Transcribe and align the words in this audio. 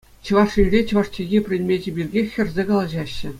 Чӑваш 0.25 0.51
Енре 0.61 0.79
чӑваш 0.87 1.07
чӗлхи 1.13 1.39
предмечӗ 1.49 1.89
пирки 1.99 2.21
хӗрсе 2.33 2.63
калаҫаҫҫӗ. 2.71 3.29